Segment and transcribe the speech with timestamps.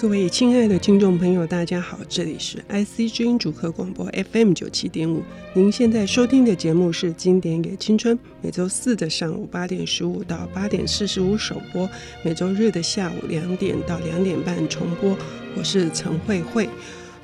[0.00, 5.22] 各位亲爱的听众朋友，大家好，这里是 IC 之音主客广播 FM 九七点五。
[5.52, 11.86] 您现在收听的节目是《经典给青春》，每周四的上午八点十五到八点四十五首播，
[12.22, 15.14] 每周日的下午两点到两点半重播。
[15.54, 16.66] 我是陈慧慧。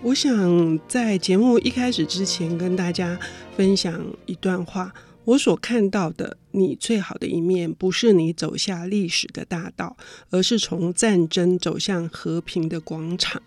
[0.02, 3.18] 我想在节目一开始之前，跟大家
[3.56, 4.92] 分享一段话。
[5.24, 9.96] 我所看到的你最好的一面，不是你走下历史的大道，
[10.30, 13.42] 而是从战争走向和平的广场。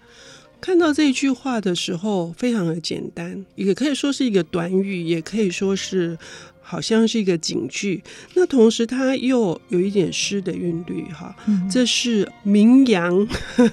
[0.62, 6.18] 看到这句话的时候，非常的简单，也可以说是一个短语，也可以说是
[6.62, 8.04] 好像是一个警句。
[8.36, 11.34] 那同时，它又有一点诗的韵律，哈，
[11.72, 13.26] 这是名扬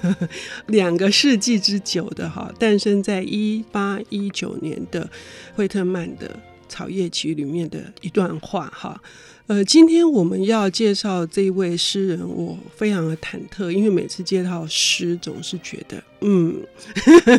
[0.67, 5.09] 两个世纪之久的哈，诞生在一八一九年的
[5.55, 6.29] 惠特曼的。
[6.67, 9.01] 《草叶集》里面的一段话，哈，
[9.47, 16.61] 呃，今天我们要介绍这一位诗人，我非常的忐忑，因为每次介绍诗，总是觉得，嗯，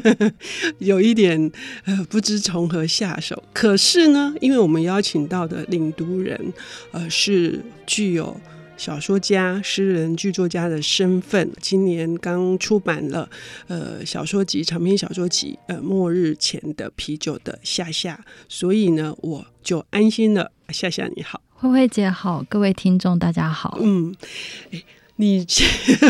[0.78, 1.50] 有一点
[1.84, 3.42] 呃不知从何下手。
[3.52, 6.52] 可是呢，因为我们邀请到的领读人，
[6.92, 8.40] 呃，是具有。
[8.78, 13.28] 小说家、诗人、剧作家的身份，今年刚出版了
[13.66, 20.52] 呃小说集、长篇小说集呃《末日前的啤酒》的夏夏，所以呢，我就安心了。
[20.68, 23.78] 夏夏你好，慧慧姐好，各位听众大家好。
[23.80, 24.14] 嗯，
[24.70, 24.84] 欸
[25.20, 25.44] 你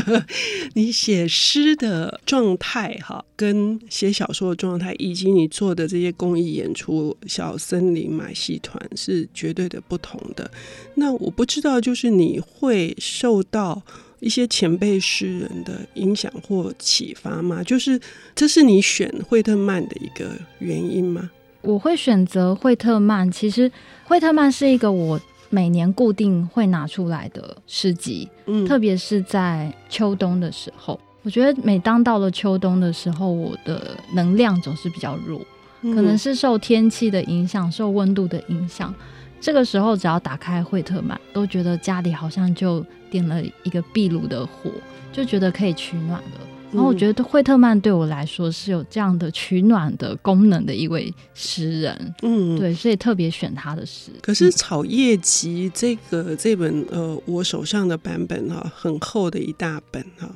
[0.74, 10.50] 你写诗的状态哈，跟写小说的状态，以及你做的这些公益演出，小森林马戏团是绝对的不同的。
[10.94, 13.82] 那我不知道，就是你会受到
[14.20, 17.62] 一些前辈诗人的影响或启发吗？
[17.62, 17.98] 就是
[18.34, 21.30] 这是你选惠特曼的一个原因吗？
[21.62, 23.72] 我会选择惠特曼，其实
[24.04, 25.18] 惠特曼是一个我。
[25.50, 35.40] 每年固定会拿出来的诗集，嗯，特别是在秋冬的时候，我觉得每当到了秋冬的时候，我的能量总是比较弱，
[35.82, 38.94] 嗯，可能是受天气的影响，受温度的影响。
[39.40, 44.70] 这个时候只要打开惠特曼，都觉得家里好像就点了一个壁炉的火，
[45.12, 46.40] 就觉得可以取暖了。
[46.70, 54.10] 然后我觉得惠特曼对我来说是有这样的取暖的功能的一位诗人，嗯，对，所以特别选他的诗。
[54.20, 60.30] 可是《草叶集》这个这本呃，我手上的版本哈，很厚的一大本哈，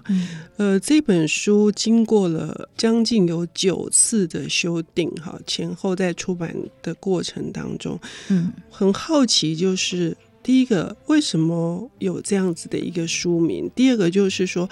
[0.56, 8.00] 呃，这本书经过了将近有九次的修订哈，前后在出版的过程当中，
[8.31, 10.16] 嗯，很好奇就是。
[10.43, 13.71] 第一个，为什么有这样子的一个书名？
[13.75, 14.69] 第二个就是说，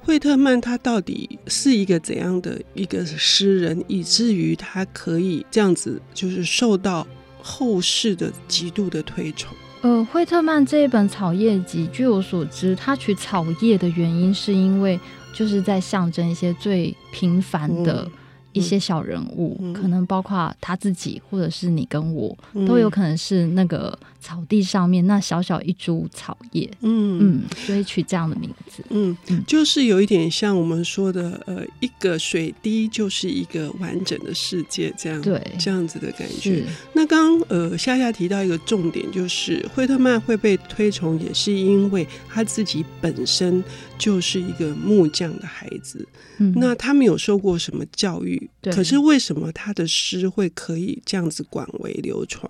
[0.00, 7.06] 惠特曼他到底是一个怎样的一个诗人，以至于他可以这样子，就是受到
[7.40, 9.56] 后世的极度的推崇。
[9.80, 15.00] 呃，惠特曼这一本《草叶集》，据我所知，他取草叶的原因是因为
[15.32, 18.06] 就是在象征一些最平凡的。
[18.54, 26.70] 一些小人物，嗯，可能包括他自己，或者是你跟我，嗯，都有可能是那个草地上面那小小一株草叶。
[26.80, 28.82] 嗯嗯，所以取这样的名字。
[28.88, 36.64] 嗯嗯，就是有一点像我们说的，呃，一个水滴就是一个完整的世界，这样对这样子的感觉。
[36.94, 43.62] 那刚刚呃夏夏提到一个重点，就是惠特曼会被推崇，也是因为他自己本身
[43.98, 46.08] 就是一个木匠的孩子。
[46.38, 48.50] 嗯，那他没有受过什么教育。
[48.72, 52.48] 可是为什么他的诗会可以这样子广为流传？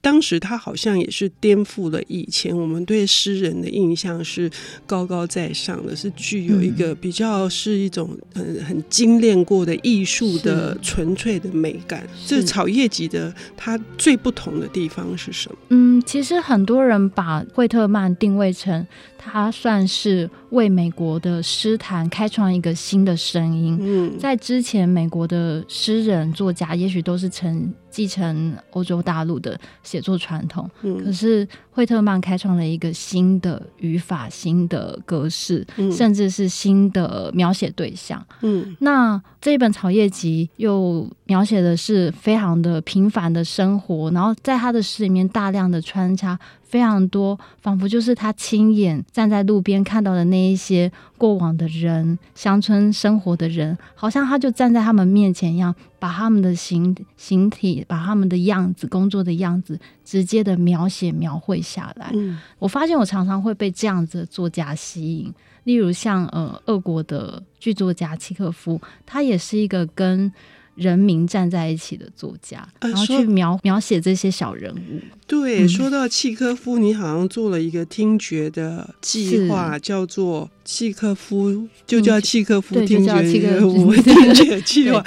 [0.00, 4.50] 当时他好像也是颠覆了以前我们对诗人的印象，是
[4.86, 12.06] 高高在上的，是具有一个比较是一种很很精炼过的艺术的纯粹的美感。
[12.26, 15.58] 这草叶集的它最不同的地方是什么？
[15.68, 18.86] 嗯，其实很多人把惠特曼定位成
[19.24, 23.76] 他算是为美国的诗坛开创一个新的声音。
[23.80, 25.24] 嗯，在之前美国。
[25.24, 38.22] 的诗人作家，也许都是承继承欧洲大陆的写作传统，嗯，可是惠特曼开创了一个新的语法、新的格式，嗯，甚至是新的描写对象。
[38.42, 46.38] 嗯，那这一本《草叶集》又描写的是非常的平凡的生活，然后在他的诗里面大量的穿插。
[46.74, 62.10] 非常多，仿佛就是他亲眼站在路边看到的那一些过往的人，乡村生活的人，好像他就站在他们面前一样，把他们的形形体，把他们的样子、工作的样子，直接的描写描绘下来。
[62.12, 65.32] 嗯，我发现我常常会被这样子的作家吸引，
[65.62, 70.32] 例如像呃，俄国的剧作家契诃夫，他也是一个跟
[70.74, 75.00] 人民站在一起的作家，啊、然后去描描写这些小人物。
[75.26, 85.04] 对，嗯、说到契科夫，你好像做了一个听觉的计划，叫做契科夫，就叫契科夫 听觉听觉计划，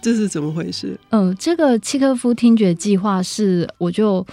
[0.00, 0.98] 这是怎么回事？
[1.10, 4.26] 嗯，这个契科夫听觉计划是我就。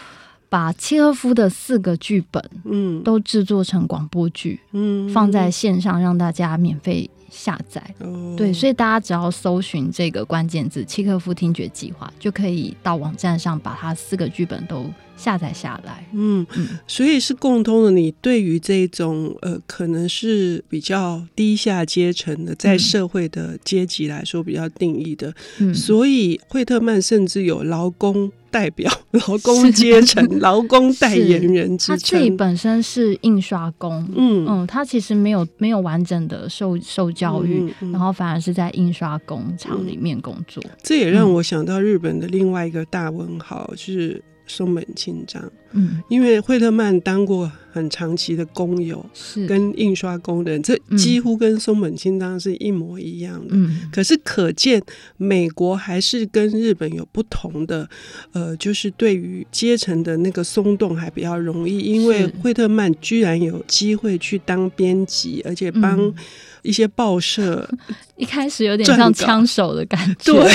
[0.49, 7.83] 把契诃夫的四个剧本，嗯，都制作成广播剧，嗯，放在线上让大家免费下载。
[7.99, 14.85] 哦，对，所以大家只要搜寻这个关键字“契诃夫听觉计划”，就可以到网站上把它四个剧本都
[15.17, 16.05] 下载下来。
[16.13, 16.45] 嗯，
[16.87, 17.91] 所以是共通的。
[17.91, 25.33] 你对于这种呃，可能是比较低下阶层的，在社会的阶级来说比较定义的。
[25.57, 28.31] 嗯，所以惠特曼甚至有劳工。
[28.53, 31.97] 代表劳 工阶层、劳工代言人之称。
[31.97, 40.63] 他自己本身是印刷工，嗯嗯，他其实没有没有完整的受受教育，嗯嗯、然后反而是在印刷工厂里面工作。
[40.65, 44.21] 嗯、这也让我想到日本的另外一个大文豪，就是。
[44.45, 45.41] 松本清张，
[45.71, 49.47] 嗯，因为惠特曼当过很长期的工友，是。
[49.47, 53.55] 跟印刷工人，这几乎跟松本清张是一模一样的。
[53.55, 54.83] 嗯，可是可见
[55.15, 57.89] 美国还是跟日本有不同的，
[58.33, 66.13] 呃，就是对于阶层的那个松动还比较容易，因为惠特曼居然有机会去当编辑，而且帮
[66.63, 67.69] 一些报社，
[68.17, 70.51] 一开始有点像枪手的感觉，对，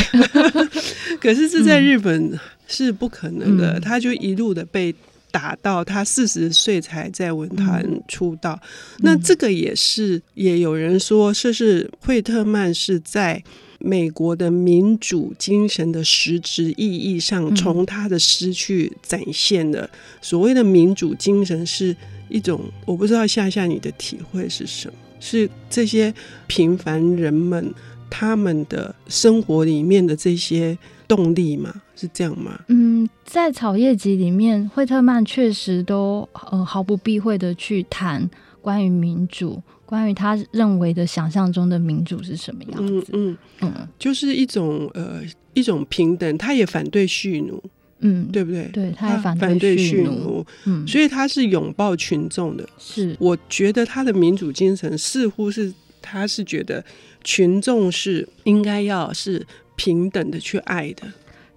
[1.22, 2.32] 可是这在日本。
[2.32, 2.38] 嗯
[2.70, 4.94] 是不可能的，他就一路的被
[5.30, 8.60] 打到他四十岁才在文坛出道。
[8.96, 13.42] 嗯、那这个也是，也有人说，这是惠特曼是在
[13.78, 19.88] 美国的民主精神的实质意义上，从他的诗去展现的。
[20.20, 21.96] 所谓的民主精神是
[22.28, 24.94] 一种，我不知道夏夏你的体会是什么？
[25.20, 26.12] 是这些
[26.46, 27.72] 平凡人们
[28.10, 30.76] 他们的生活里面的这些
[31.06, 31.72] 动力吗？
[31.94, 32.60] 是这样吗？
[32.68, 38.28] 嗯，在《草叶集》里面，惠特曼确实都呃毫不避讳的去谈
[38.60, 43.06] 关于民主，关于他认为的想象中的民主是什么样子。
[43.12, 45.22] 嗯嗯，嗯就是一种呃
[45.54, 47.60] 一种平等，他也反对蓄奴，
[48.00, 48.68] 嗯，对不对？
[48.72, 52.68] 对，他也反对蓄奴，嗯，所以他是拥抱群众的。
[52.78, 56.84] 是，我觉得他的民主精神似乎是他是觉得
[57.24, 59.44] 群众是应该要是
[59.76, 61.02] 平等的去爱的。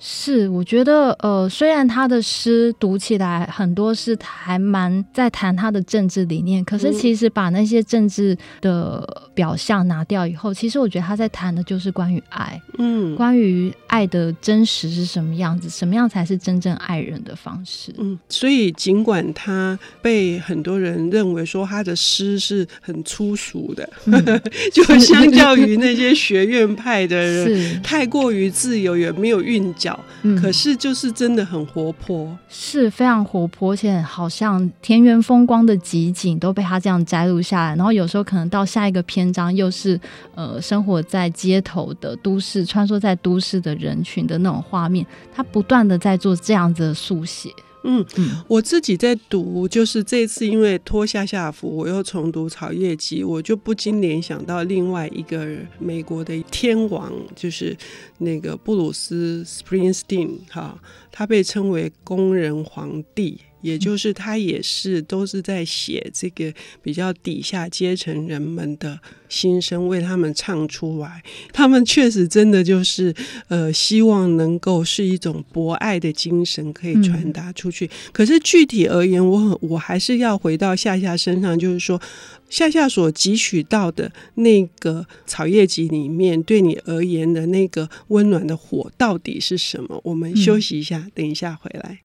[0.04, 17.94] 是，我觉得，呃，虽然他的诗读起来很多是还蛮在谈他的政治理念，可是其实把那些政治的表象拿掉以后，其实我觉得他在谈的就是关于爱，嗯，关于爱的真实是什么样子，什么样才是真正爱人的方式。
[18.00, 24.42] 嗯，所以尽管他被很多人认为说他的诗是很粗俗的，嗯、
[24.74, 29.91] 就相较于那些学院派的人，是太过于自由，也没有韵脚。
[30.40, 37.76] 可是就是真的很活泼，嗯，是非常活泼，而且好像田园风光的集锦都被他这样摘录下来。
[37.76, 40.00] 然后有时候可能到下一个篇章，又是
[40.36, 47.50] 呃生活在街头的都市，穿梭在都市的人群的那种画面，他不断的在做这样子的速写。
[47.84, 48.06] 嗯，
[48.48, 57.76] 我自己在读，就是这次因为脱下下服，我又重读《草叶集》，我就不禁联想到另外一个美国的天王，就是
[58.20, 60.80] 那个布鲁斯 ·Springsteen，哈，
[61.12, 63.40] 他被称为工人皇帝。
[63.62, 71.22] 也就是他也是都是在写这个比较底下阶层人们的心声，为他们唱出来。
[71.54, 73.14] 他们确实真的就是
[73.48, 77.86] 呃，希望能够是一种博爱的精神可以传达出去。
[77.86, 82.02] 嗯、可是具体而言，我很我还是要回到夏夏身上，就是说
[82.50, 90.00] 夏夏所汲取到的那个草叶集里面，对你而言的那个温暖的火到底是什么？
[90.04, 92.00] 我们休息一下，嗯、等一下回来。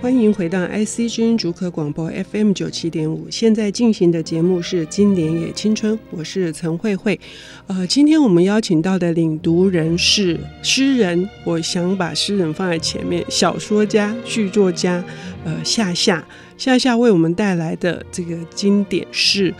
[0.00, 7.20] 欢迎回到 IC 之音竹科广播 FM 九七点五，现在进行的节目是《经典也青春》，我是陈慧慧。
[7.66, 15.04] 呃，今天我们邀请到的领读人是诗人，我想把诗人放在前面，小说家、剧作家，
[15.44, 16.26] 呃，夏夏，
[16.56, 19.54] 夏夏为我们带来的这个经典是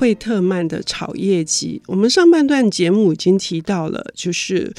[0.00, 1.82] 惠特曼的《草叶集》。
[1.86, 4.72] 我们上半段节目已经提到了，就是。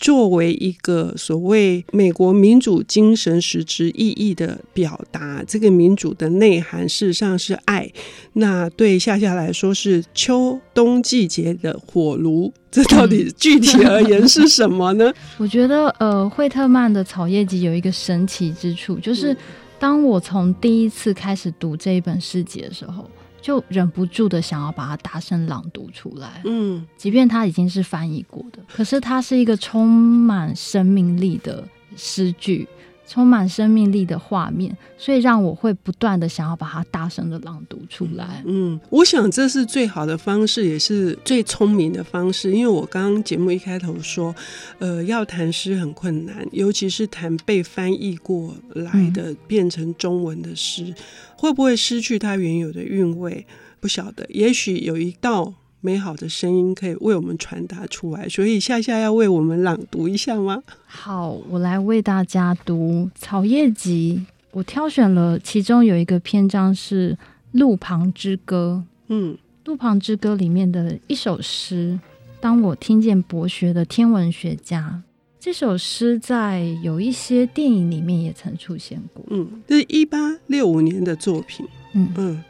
[0.00, 7.90] 作为一个所谓美国民主精神实质意义的表达，这个民主的内涵事实上是爱。
[8.34, 15.12] 那对夏夏来说是秋冬季节的火炉， 这到底具体而言是什么呢？
[15.36, 19.36] 我觉得，呃，惠特曼的《草叶集》有一个神奇之处，就是
[19.80, 23.10] 当我从第一次开始读这一本诗集的时候。
[23.40, 26.42] 就忍不住的想要把它大声朗读出来。
[26.44, 31.66] 嗯，即便它已经是翻译过的，可是它是一个充满生命力的
[31.96, 32.68] 诗句。
[33.10, 38.42] 充满生命力的画面，所以让我会不断的想要把它大声的朗读出来。
[38.44, 42.52] 嗯，我想这是最好的方式，也是最聪明的方式。
[42.52, 44.34] 因为我刚刚节目一开头说，
[44.78, 50.94] 呃，要谈诗很困难，尤其是谈被翻译过来的变成中文的诗，嗯，
[51.38, 53.46] 会不会失去它原有的韵味？
[53.80, 55.54] 不晓得，也许有一道。
[55.80, 60.60] 美好的声音可以为我们传达出来，所以夏夏要为我们朗读一下吗？
[60.86, 64.26] 好，我来为大家读《草叶集》。
[64.50, 67.12] 我挑选了其中有一个篇章是
[67.52, 68.82] 《路旁之歌》。
[69.06, 69.34] 嗯，
[69.66, 72.00] 《路旁之歌》里面的一首诗。
[72.40, 75.00] 当我听见博学的天文学家，
[75.48, 79.24] 这首诗在有一些电影里面也曾出现过。
[79.30, 81.66] 嗯，这是一八六五年的作品。
[81.94, 82.44] 嗯嗯。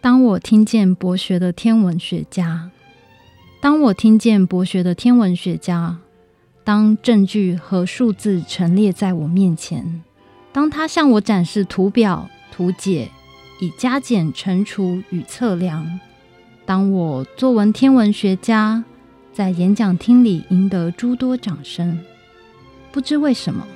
[0.00, 2.68] 当我听见博学的天文学家，
[3.62, 5.98] 当我听见博学的天文学家，
[6.64, 10.02] 当证据和数字陈列在我面前，
[10.52, 13.08] 当他向我展示图表、图解，
[13.60, 16.00] 以加减乘除与测量，
[16.66, 18.82] 当我作为天文学家
[19.32, 21.96] 在演讲厅里赢得诸多掌声，
[22.92, 23.66] 不知为什么，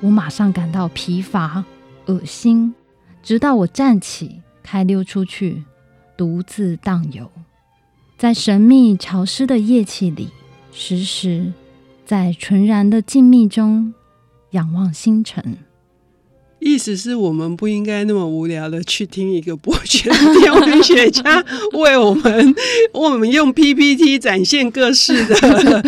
[0.00, 1.64] 我马上感到疲乏、
[2.06, 2.74] 恶心，
[3.22, 4.40] 直到我站起。
[4.64, 5.64] 开溜出去，
[6.16, 7.28] 独自荡游，
[8.16, 10.28] 在神秘潮湿的夜气里，
[10.70, 11.52] 时时
[12.06, 13.92] 在纯然的静谧中
[14.52, 15.58] 仰望星辰。
[16.64, 22.54] 意思是我们不应该那么无聊的去听一个博学的天文学家 为我们为
[22.92, 25.82] 我们用 PPT 展现各式的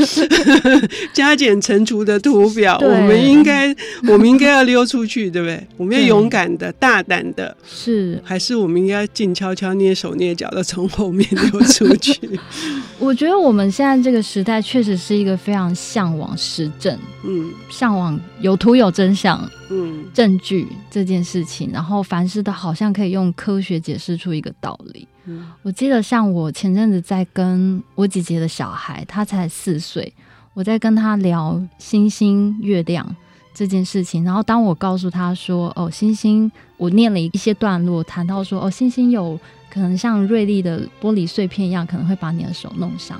[1.15, 2.77] 加减乘除的图表。
[2.83, 3.75] 我们应该
[4.09, 5.65] 我们应该要溜出去，对不对？
[5.77, 12.19] 我们要勇敢的、大胆的，是还是我们应该静悄悄、蹑手蹑脚的从后面溜出去？
[12.99, 20.69] 我觉得我们现在这个时代确实是一个非常向往实证，嗯，向往有图有真相，嗯，证据。
[20.91, 25.09] 这件事情，然后凡事都好像可以用科学解释出一个道理。
[25.25, 30.13] 嗯，我记得像我前阵子在跟我姐姐的小孩，他才四岁，
[30.53, 33.17] 我在跟他聊星星、月亮
[33.55, 34.23] 这件事情。
[34.23, 43.19] 然后当我告诉他说：“哦，星星，我念了一些段落，谈到说，哦，星星有可能像锐利的玻璃碎片一样，可能会把你的手弄伤。”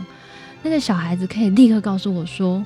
[0.63, 2.63] 那个小孩子可以立刻告诉我说：“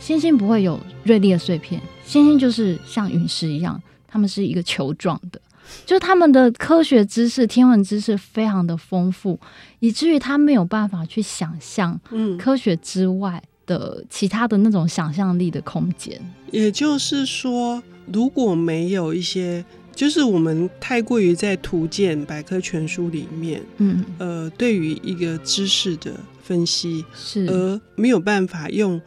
[0.00, 3.80] 星星不会有锐利的碎片，星星就是像陨石一样。”
[4.12, 5.40] 它们是一个球状的，
[5.86, 9.38] 就他们的科学知识、天文知识非常的丰富，
[9.78, 16.20] 以至于他没有办法去想象，嗯，科学之外的其他的那种想象力的空间。
[16.50, 17.80] 也就是说，
[18.12, 19.64] 如果没有一些，
[19.94, 29.00] 就是我们太过于在图鉴、百科全书里面，嗯，呃，对于一个知识的分析，是而没有办法用。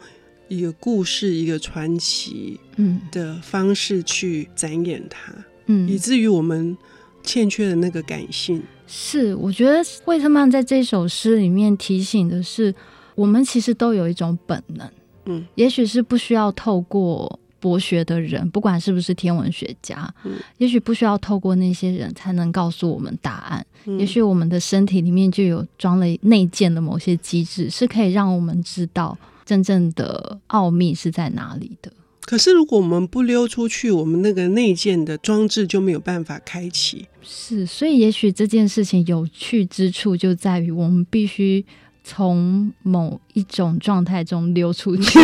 [0.54, 5.34] 一个故事，一个传奇，嗯，的方式去展演它，
[5.66, 6.76] 嗯，以至于我们
[7.22, 8.62] 欠缺的那个感性。
[8.86, 12.74] 是，我觉得惠特曼在这首诗里面提醒的是，
[13.14, 14.88] 我们其实都有一种本能，
[15.24, 29.16] 嗯，也许是不需要透过博学的人，不管是不是天文学家，嗯，也许不需要透过那些人才能告诉我们答案，嗯，也许我们的身体里面就有装了内建的某些机制，是可以让我们知道。
[29.44, 31.92] 真正的奥秘是在哪里的？
[32.20, 37.06] 可是如果我们不溜出去，我们那个内建的装置就没有办法开启。
[37.22, 41.64] 是，所以也许这件事情有趣之处就在于我们必须。
[42.06, 45.18] 从某一种状态中溜出去，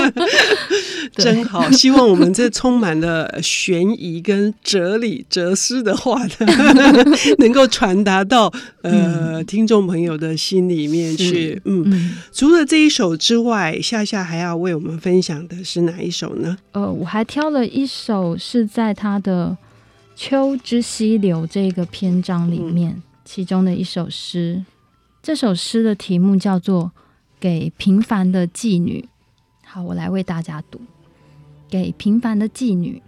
[1.16, 1.70] 真好。
[1.70, 6.46] 希望我们这充满了悬疑跟哲理、哲思的话呢，
[7.38, 11.60] 能够传达到呃、嗯、听众朋友的心里面去。
[11.64, 16.58] 嗯，嗯，除了这一首之外，夏夏还要为我们分享的是哪一首呢？
[16.72, 19.56] 呃，我还挑了一首是在他的
[20.20, 24.62] 《秋之溪流》这个篇章里面，嗯、其中的一首诗。
[25.22, 26.84] 这首诗的题目叫做
[27.38, 29.06] 《给平凡的妓女》。
[29.66, 30.80] 好，我来为大家读：
[31.68, 33.02] 给平凡的妓女，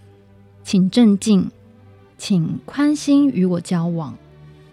[0.62, 1.50] 请镇静，
[2.18, 4.14] 请宽心与我交往。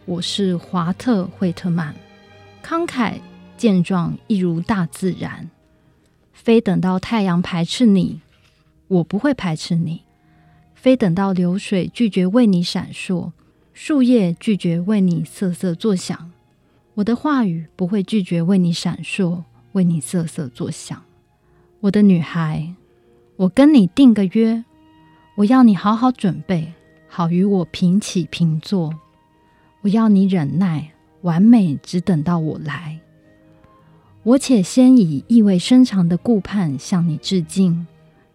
[0.03, 1.95] 我是华特·惠特曼，
[2.61, 3.13] 慷慨
[3.55, 5.49] 健壮，一如大自然。
[6.33, 8.19] 非等到太阳排斥你，
[8.89, 10.01] 我不会排斥你；
[10.75, 13.31] 非等到流水拒绝为你闪烁，
[13.73, 16.31] 树叶拒绝为你瑟瑟作响。
[16.99, 19.41] 我的话语不会拒绝为你闪烁，
[19.71, 21.01] 为你瑟瑟作响。
[21.79, 22.75] 我的女孩，
[23.37, 24.65] 我跟你定个约，
[25.35, 26.73] 我要你好好准备，
[27.07, 28.93] 好与我平起平坐。
[29.79, 30.91] 我要你忍耐，
[31.21, 32.99] 完美只等到我来。
[34.23, 37.87] 我且先以意味深长的顾盼向你致敬，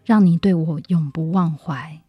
[0.06, 2.00] 让你对我永不忘怀。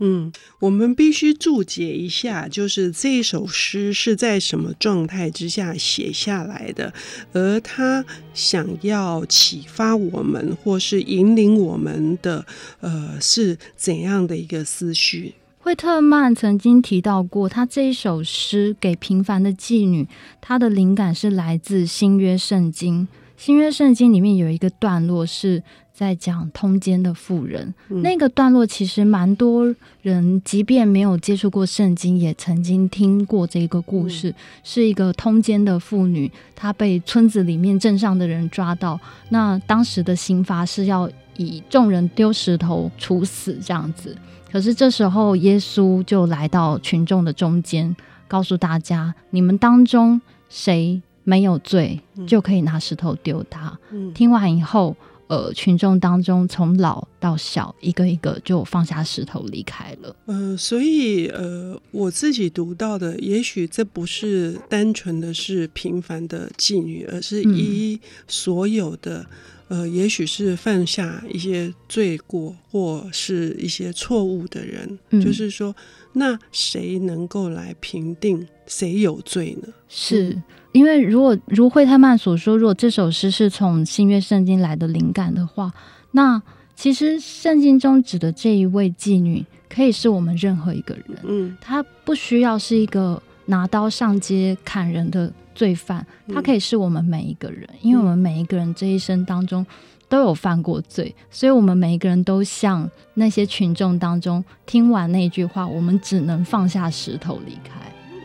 [0.00, 6.92] 嗯，我们必须注解一下，就是这一首诗是在什么状态之下写下来的，
[7.32, 12.46] 而他想要启发我们或是引领我们的，
[12.80, 15.34] 呃，是怎样的一个思绪？
[15.58, 20.08] 惠特曼曾经提到过，他这一首诗给平凡的妓女，
[20.40, 23.06] 他的灵感是来自新约圣经。
[23.36, 25.62] 新约圣经里面有一个段落是
[26.00, 29.66] 在讲通奸的妇人，嗯，那个段落其实蛮多
[30.00, 44.16] 人，即便没有接触过圣经，也曾经听过这个故事，嗯，是一个通奸的妇女，她被村子里面镇上的人抓到，那当时的刑罚是要以众人丢石头处死这样子。
[44.50, 47.94] 可是这时候，耶稣就来到群众的中间，
[48.26, 53.78] 告诉大家：你们当中谁没有罪，就可以拿石头丢他。
[53.92, 54.14] 嗯。
[54.14, 54.96] 听完以后，
[55.30, 60.16] 呃，群众当中从老到小，一个一个就放下石头离开了。
[60.26, 69.24] 呃，所以呃，我自己读到的，也许这不是单纯的是平凡的妓女，而是一所有的。
[69.68, 75.72] 呃，也许是犯下一些罪过或是一些错误的人，嗯，就是说，
[76.14, 79.68] 那谁能够来评定谁有罪呢？
[79.88, 85.72] 是、嗯、因为如果如惠特曼所说，如果这首诗是从新约圣经来的灵感的话，
[86.12, 86.42] 那
[86.74, 95.32] 其实圣经中指的这一位妓女，可以是我们任何一个人，嗯，她不需要是一个拿刀上街砍人的。
[95.52, 99.66] 罪犯，她可以是我们每一个人，嗯，因为我们每一个人这一生当中
[100.08, 107.79] 都有犯过罪，所以我们每一个人都像那些群众当中听完那句话，我们只能放下石头离开。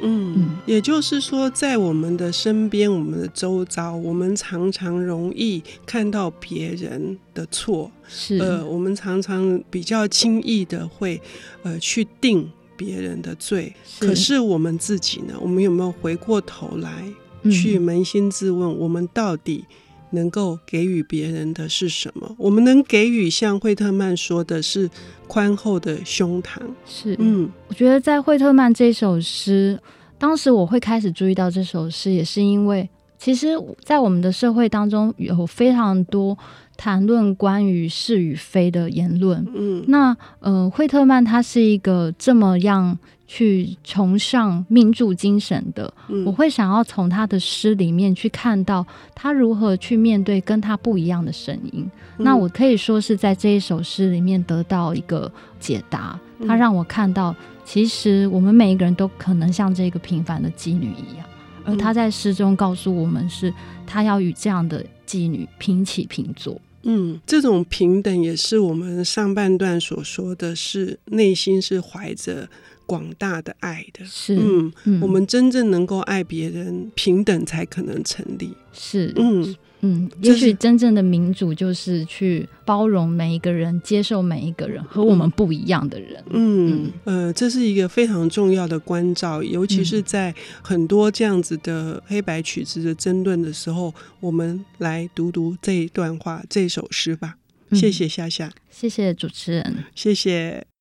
[0.05, 11.21] 嗯，嗯，也就是说，在我们的身边、我们的周遭，我们常常容易看到别人的错，是呃，我们常常比较轻易的会
[11.63, 15.34] 呃去定别人的罪，可是我们自己呢？
[15.41, 17.06] 我们有没有回过头来？
[17.51, 19.65] 去扪心自问，我们到底
[20.10, 22.36] 能够给予别人的是什么？
[22.39, 24.89] 我们能给予像惠特曼说的是
[25.27, 26.58] 宽厚的胸膛。
[26.88, 29.80] 是，嗯，我觉得在惠特曼这首诗，
[30.17, 36.38] 当时我会开始注意到这首诗，也是因为，其实，在我们的社会当中，有非常多
[36.78, 39.45] 谈论关于是与非的言论。
[39.54, 42.97] 嗯，那，呃，惠特曼他是一个这么样。
[43.28, 45.91] 去崇尚民主精神的，
[46.28, 51.89] 我会想要从他的诗里面去看到他如何去面对跟他不一样的声音。
[52.17, 56.19] 那我可以说是在这一首诗里面得到一个解答。
[56.45, 61.25] 他让我看到，其实我们每一个人都可能像这个平凡的妓女一样，
[61.65, 63.54] 而他在诗中告诉我们，是
[63.86, 66.62] 他要与这样的妓女平起平坐。
[66.84, 72.47] 嗯，这种平等也是我们上半段所说的是内心是怀着。
[72.88, 78.56] 广大的爱的，是嗯，嗯，我们真正能够爱别人，平等才可能成立。
[78.71, 86.24] 是，嗯嗯，也许真正的民主就是去包容每一个人，接受每一个人和我们不一样的人。
[86.32, 97.36] 嗯，嗯呃，这是一个非常重要的关照，尤其是在很多这样子的黑白曲子的争论的时候，我们来读读这一段话，这首诗吧。
[97.71, 100.65] 谢谢夏夏，谢谢主持人，谢谢。